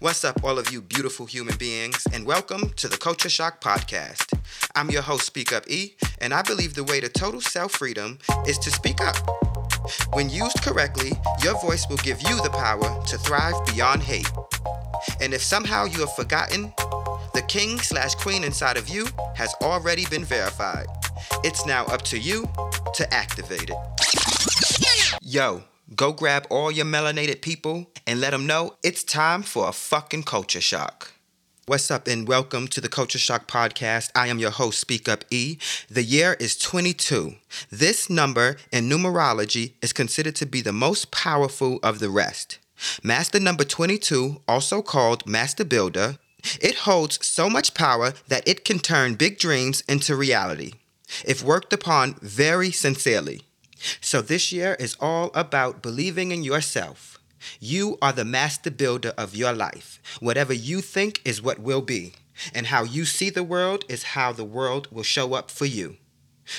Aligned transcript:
What's 0.00 0.24
up, 0.24 0.42
all 0.42 0.58
of 0.58 0.72
you 0.72 0.80
beautiful 0.80 1.26
human 1.26 1.56
beings, 1.58 2.06
and 2.12 2.24
welcome 2.24 2.70
to 2.76 2.88
the 2.88 2.96
Culture 2.96 3.28
Shock 3.28 3.60
Podcast. 3.60 4.32
I'm 4.74 4.88
your 4.90 5.02
host, 5.02 5.26
Speak 5.26 5.52
Up 5.52 5.68
E, 5.68 5.94
and 6.20 6.32
I 6.32 6.40
believe 6.40 6.72
the 6.72 6.84
way 6.84 7.00
to 7.00 7.08
total 7.10 7.42
self 7.42 7.72
freedom 7.72 8.18
is 8.46 8.58
to 8.60 8.70
speak 8.70 9.02
up. 9.02 9.16
When 10.14 10.30
used 10.30 10.62
correctly, 10.62 11.12
your 11.42 11.60
voice 11.60 11.86
will 11.88 11.98
give 11.98 12.22
you 12.22 12.36
the 12.42 12.50
power 12.50 13.04
to 13.06 13.18
thrive 13.18 13.54
beyond 13.66 14.02
hate. 14.02 14.30
And 15.20 15.34
if 15.34 15.42
somehow 15.42 15.84
you 15.84 16.00
have 16.00 16.14
forgotten, 16.14 16.72
the 17.34 17.44
king 17.46 17.78
slash 17.78 18.14
queen 18.14 18.42
inside 18.44 18.76
of 18.76 18.88
you 18.88 19.06
has 19.34 19.54
already 19.60 20.06
been 20.06 20.24
verified. 20.24 20.86
It's 21.44 21.66
now 21.66 21.84
up 21.86 22.02
to 22.02 22.18
you 22.18 22.48
to 22.94 23.14
activate 23.14 23.70
it. 23.70 24.19
Yo, 25.22 25.62
go 25.94 26.12
grab 26.12 26.46
all 26.50 26.70
your 26.70 26.84
melanated 26.84 27.40
people 27.40 27.90
and 28.06 28.20
let 28.20 28.30
them 28.30 28.46
know 28.46 28.74
it's 28.82 29.04
time 29.04 29.42
for 29.42 29.68
a 29.68 29.72
fucking 29.72 30.22
culture 30.22 30.60
shock. 30.60 31.12
What's 31.66 31.90
up, 31.90 32.08
and 32.08 32.26
welcome 32.26 32.66
to 32.68 32.80
the 32.80 32.88
Culture 32.88 33.18
Shock 33.18 33.46
Podcast. 33.46 34.10
I 34.14 34.26
am 34.26 34.40
your 34.40 34.50
host, 34.50 34.80
Speak 34.80 35.08
Up 35.08 35.24
E. 35.30 35.58
The 35.88 36.02
year 36.02 36.36
is 36.40 36.56
22. 36.56 37.34
This 37.70 38.10
number 38.10 38.56
in 38.72 38.88
numerology 38.88 39.74
is 39.80 39.92
considered 39.92 40.34
to 40.36 40.46
be 40.46 40.62
the 40.62 40.72
most 40.72 41.12
powerful 41.12 41.78
of 41.82 42.00
the 42.00 42.10
rest. 42.10 42.58
Master 43.04 43.38
number 43.38 43.62
22, 43.62 44.42
also 44.48 44.82
called 44.82 45.26
Master 45.28 45.64
Builder, 45.64 46.16
it 46.60 46.74
holds 46.78 47.24
so 47.24 47.48
much 47.48 47.74
power 47.74 48.14
that 48.26 48.48
it 48.48 48.64
can 48.64 48.78
turn 48.78 49.14
big 49.14 49.38
dreams 49.38 49.82
into 49.82 50.16
reality 50.16 50.72
if 51.24 51.42
worked 51.42 51.72
upon 51.72 52.14
very 52.20 52.72
sincerely. 52.72 53.42
So, 54.00 54.20
this 54.20 54.52
year 54.52 54.76
is 54.78 54.96
all 55.00 55.30
about 55.34 55.82
believing 55.82 56.32
in 56.32 56.44
yourself. 56.44 57.18
You 57.58 57.96
are 58.02 58.12
the 58.12 58.24
master 58.24 58.70
builder 58.70 59.14
of 59.16 59.34
your 59.34 59.52
life. 59.52 60.00
Whatever 60.20 60.52
you 60.52 60.80
think 60.80 61.20
is 61.24 61.40
what 61.40 61.58
will 61.58 61.80
be, 61.80 62.12
and 62.54 62.66
how 62.66 62.84
you 62.84 63.04
see 63.04 63.30
the 63.30 63.42
world 63.42 63.84
is 63.88 64.14
how 64.14 64.32
the 64.32 64.44
world 64.44 64.88
will 64.90 65.02
show 65.02 65.34
up 65.34 65.50
for 65.50 65.66
you. 65.66 65.96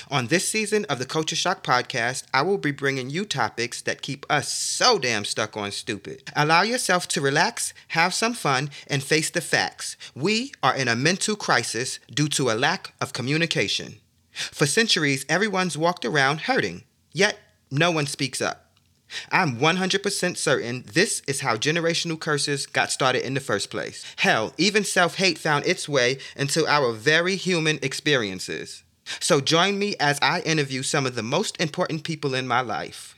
On 0.10 0.28
this 0.28 0.48
season 0.48 0.86
of 0.86 1.00
the 1.00 1.06
Culture 1.06 1.36
Shock 1.36 1.64
podcast, 1.64 2.24
I 2.34 2.44
will 2.44 2.58
be 2.58 2.72
bringing 2.72 3.10
you 3.10 3.26
topics 3.26 3.82
that 3.82 4.02
keep 4.02 4.26
us 4.30 4.52
so 4.52 4.98
damn 4.98 5.26
stuck 5.26 5.58
on 5.58 5.72
stupid. 5.72 6.24
Allow 6.36 6.62
yourself 6.62 7.08
to 7.10 7.22
relax, 7.22 7.74
have 7.90 8.14
some 8.14 8.34
fun, 8.34 8.70
and 8.88 9.04
face 9.04 9.30
the 9.30 9.42
facts. 9.42 9.98
We 10.16 10.54
are 10.64 10.76
in 10.76 10.88
a 10.88 10.96
mental 10.96 11.36
crisis 11.36 12.00
due 12.10 12.30
to 12.30 12.50
a 12.52 12.54
lack 12.56 12.94
of 13.02 13.14
communication. 13.14 13.98
For 14.32 14.66
centuries, 14.66 15.26
everyone's 15.28 15.78
walked 15.78 16.06
around 16.06 16.42
hurting, 16.42 16.84
yet 17.14 17.38
no 17.70 17.92
one 17.92 18.06
speaks 18.06 18.42
up. 18.42 18.72
I'm 19.32 19.58
100% 19.58 20.38
certain 20.38 20.84
this 20.94 21.22
is 21.28 21.42
how 21.42 21.58
generational 21.58 22.20
curses 22.20 22.66
got 22.66 22.92
started 22.92 23.26
in 23.26 23.34
the 23.34 23.40
first 23.40 23.70
place. 23.70 24.06
Hell, 24.18 24.54
even 24.58 24.84
self 24.84 25.16
hate 25.16 25.38
found 25.38 25.66
its 25.66 25.90
way 25.90 26.20
into 26.36 26.66
our 26.68 26.94
very 26.94 27.36
human 27.36 27.80
experiences. 27.82 28.84
So 29.20 29.42
join 29.42 29.78
me 29.78 29.96
as 30.00 30.20
I 30.22 30.42
interview 30.42 30.84
some 30.84 31.06
of 31.06 31.16
the 31.16 31.24
most 31.24 31.60
important 31.60 32.04
people 32.04 32.34
in 32.34 32.48
my 32.48 32.62
life. 32.62 33.16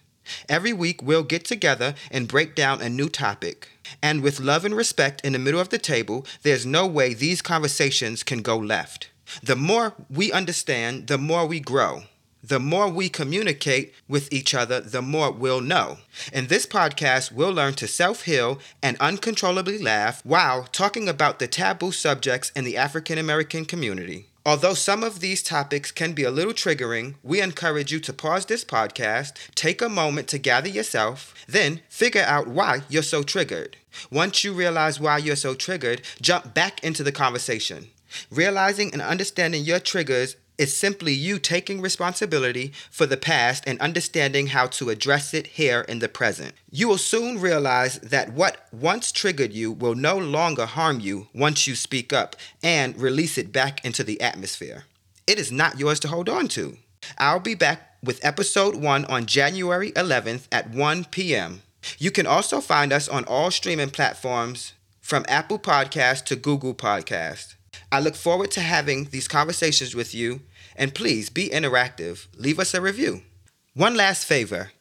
Every 0.47 0.71
week, 0.71 1.03
we'll 1.03 1.23
get 1.23 1.43
together 1.43 1.95
and 2.09 2.29
break 2.29 2.55
down 2.55 2.81
a 2.81 2.89
new 2.89 3.09
topic. 3.09 3.69
And 4.01 4.23
with 4.23 4.39
love 4.39 4.63
and 4.63 4.75
respect 4.75 5.21
in 5.21 5.33
the 5.33 5.39
middle 5.39 5.59
of 5.59 5.69
the 5.69 5.77
table, 5.77 6.25
there's 6.43 6.65
no 6.65 6.87
way 6.87 7.13
these 7.13 7.41
conversations 7.41 8.23
can 8.23 8.41
go 8.41 8.57
left. 8.57 9.09
The 9.41 9.57
more 9.57 9.93
we 10.09 10.31
understand, 10.31 11.07
the 11.07 11.17
more 11.17 11.45
we 11.45 11.59
grow. 11.59 12.03
The 12.45 12.59
more 12.59 12.89
we 12.89 13.07
communicate 13.07 13.93
with 14.09 14.31
each 14.33 14.53
other, 14.53 14.81
the 14.81 15.01
more 15.01 15.31
we'll 15.31 15.61
know. 15.61 15.99
In 16.33 16.47
this 16.47 16.65
podcast, 16.65 17.31
we'll 17.31 17.53
learn 17.53 17.73
to 17.75 17.87
self 17.87 18.23
heal 18.23 18.59
and 18.81 18.97
uncontrollably 18.99 19.77
laugh 19.77 20.21
while 20.25 20.65
talking 20.65 21.07
about 21.07 21.39
the 21.39 21.47
taboo 21.47 21.93
subjects 21.93 22.51
in 22.53 22.65
the 22.65 22.75
African 22.75 23.17
American 23.17 23.63
community. 23.63 24.27
Although 24.45 24.73
some 24.73 25.03
of 25.03 25.21
these 25.21 25.41
topics 25.41 25.89
can 25.93 26.11
be 26.11 26.25
a 26.25 26.31
little 26.31 26.51
triggering, 26.51 27.15
we 27.23 27.39
encourage 27.39 27.93
you 27.93 28.01
to 28.01 28.11
pause 28.11 28.45
this 28.45 28.65
podcast, 28.65 29.35
take 29.55 29.81
a 29.81 29.87
moment 29.87 30.27
to 30.27 30.37
gather 30.37 30.67
yourself, 30.67 31.33
then 31.47 31.79
figure 31.87 32.25
out 32.27 32.49
why 32.49 32.81
you're 32.89 33.03
so 33.03 33.23
triggered. 33.23 33.77
Once 34.11 34.43
you 34.43 34.51
realize 34.51 34.99
why 34.99 35.17
you're 35.17 35.37
so 35.37 35.53
triggered, 35.53 36.01
jump 36.21 36.53
back 36.53 36.83
into 36.83 37.03
the 37.03 37.11
conversation. 37.13 37.87
Realizing 38.29 38.91
and 38.91 39.01
understanding 39.01 39.63
your 39.63 39.79
triggers 39.79 40.35
is 40.57 40.75
simply 40.75 41.13
you 41.13 41.39
taking 41.39 41.81
responsibility 41.81 42.71
for 42.91 43.05
the 43.05 43.17
past 43.17 43.63
and 43.65 43.79
understanding 43.79 44.47
how 44.47 44.67
to 44.67 44.89
address 44.89 45.33
it 45.33 45.47
here 45.47 45.81
in 45.81 45.99
the 45.99 46.09
present. 46.09 46.53
You 46.71 46.87
will 46.87 46.97
soon 46.97 47.39
realize 47.39 47.99
that 47.99 48.33
what 48.33 48.67
once 48.71 49.11
triggered 49.11 49.53
you 49.53 49.71
will 49.71 49.95
no 49.95 50.17
longer 50.17 50.65
harm 50.65 50.99
you 50.99 51.27
once 51.33 51.67
you 51.67 51.75
speak 51.75 52.13
up 52.13 52.35
and 52.61 52.99
release 52.99 53.37
it 53.37 53.51
back 53.51 53.83
into 53.83 54.03
the 54.03 54.21
atmosphere. 54.21 54.85
It 55.25 55.39
is 55.39 55.51
not 55.51 55.79
yours 55.79 55.99
to 56.01 56.07
hold 56.07 56.29
on 56.29 56.47
to. 56.49 56.77
I'll 57.17 57.39
be 57.39 57.55
back 57.55 57.97
with 58.03 58.23
episode 58.23 58.75
1 58.75 59.05
on 59.05 59.25
January 59.25 59.91
11th 59.91 60.47
at 60.51 60.69
1 60.69 61.05
p.m. 61.05 61.61
You 61.97 62.11
can 62.11 62.27
also 62.27 62.61
find 62.61 62.93
us 62.93 63.07
on 63.07 63.25
all 63.25 63.51
streaming 63.51 63.89
platforms 63.89 64.73
from 65.01 65.25
Apple 65.27 65.59
Podcast 65.59 66.25
to 66.25 66.35
Google 66.35 66.73
Podcast. 66.73 67.55
I 67.93 67.99
look 67.99 68.15
forward 68.15 68.49
to 68.51 68.59
having 68.59 69.05
these 69.11 69.27
conversations 69.27 69.93
with 69.93 70.15
you, 70.15 70.41
and 70.75 70.95
please 70.95 71.29
be 71.29 71.49
interactive. 71.49 72.25
Leave 72.35 72.57
us 72.57 72.73
a 72.73 72.81
review. 72.81 73.21
One 73.75 73.95
last 73.95 74.25
favor 74.25 74.71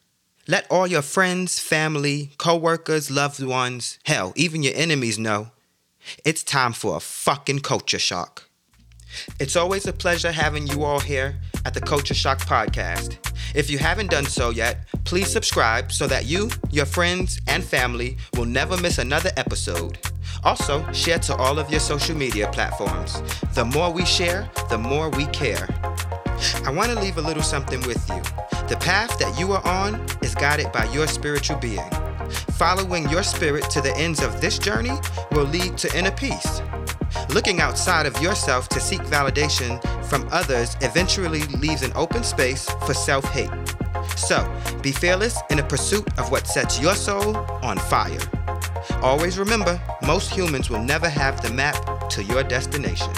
let 0.48 0.66
all 0.70 0.86
your 0.86 1.02
friends, 1.02 1.60
family, 1.60 2.30
co 2.38 2.56
workers, 2.56 3.10
loved 3.10 3.42
ones, 3.42 3.98
hell, 4.04 4.32
even 4.34 4.62
your 4.62 4.72
enemies 4.74 5.18
know 5.18 5.50
it's 6.24 6.42
time 6.42 6.72
for 6.72 6.96
a 6.96 7.00
fucking 7.00 7.60
culture 7.60 7.98
shock. 7.98 8.48
It's 9.38 9.56
always 9.56 9.86
a 9.86 9.92
pleasure 9.92 10.32
having 10.32 10.66
you 10.66 10.82
all 10.82 10.98
here 10.98 11.36
at 11.66 11.74
the 11.74 11.82
Culture 11.82 12.14
Shock 12.14 12.40
Podcast. 12.40 13.18
If 13.54 13.68
you 13.70 13.76
haven't 13.76 14.10
done 14.10 14.24
so 14.24 14.48
yet, 14.48 14.88
please 15.04 15.30
subscribe 15.30 15.92
so 15.92 16.06
that 16.06 16.24
you, 16.24 16.50
your 16.70 16.86
friends, 16.86 17.38
and 17.46 17.62
family 17.62 18.16
will 18.34 18.46
never 18.46 18.78
miss 18.78 18.96
another 18.96 19.30
episode. 19.36 19.98
Also, 20.44 20.90
share 20.92 21.18
to 21.20 21.34
all 21.36 21.58
of 21.58 21.70
your 21.70 21.80
social 21.80 22.16
media 22.16 22.48
platforms. 22.52 23.22
The 23.54 23.64
more 23.64 23.92
we 23.92 24.04
share, 24.04 24.50
the 24.70 24.78
more 24.78 25.10
we 25.10 25.26
care. 25.26 25.68
I 26.64 26.70
want 26.70 26.90
to 26.90 27.00
leave 27.00 27.18
a 27.18 27.22
little 27.22 27.42
something 27.42 27.80
with 27.82 28.08
you. 28.08 28.20
The 28.68 28.76
path 28.80 29.18
that 29.18 29.38
you 29.38 29.52
are 29.52 29.66
on 29.66 30.04
is 30.22 30.34
guided 30.34 30.72
by 30.72 30.84
your 30.92 31.06
spiritual 31.06 31.58
being. 31.58 31.88
Following 32.52 33.08
your 33.08 33.22
spirit 33.22 33.68
to 33.70 33.80
the 33.80 33.94
ends 33.96 34.22
of 34.22 34.40
this 34.40 34.58
journey 34.58 34.92
will 35.32 35.44
lead 35.44 35.76
to 35.78 35.98
inner 35.98 36.10
peace. 36.10 36.62
Looking 37.32 37.60
outside 37.60 38.06
of 38.06 38.20
yourself 38.20 38.68
to 38.70 38.80
seek 38.80 39.00
validation 39.02 39.82
from 40.06 40.28
others 40.30 40.76
eventually 40.80 41.42
leaves 41.58 41.82
an 41.82 41.92
open 41.94 42.24
space 42.24 42.68
for 42.86 42.94
self 42.94 43.24
hate. 43.26 43.50
So, 44.16 44.50
be 44.82 44.92
fearless 44.92 45.38
in 45.50 45.56
the 45.56 45.64
pursuit 45.64 46.06
of 46.18 46.30
what 46.30 46.46
sets 46.46 46.80
your 46.80 46.94
soul 46.94 47.36
on 47.62 47.78
fire. 47.78 48.41
Always 49.02 49.38
remember, 49.38 49.80
most 50.06 50.30
humans 50.30 50.70
will 50.70 50.82
never 50.82 51.08
have 51.08 51.40
the 51.40 51.50
map 51.50 52.08
to 52.10 52.22
your 52.22 52.42
destination. 52.42 53.12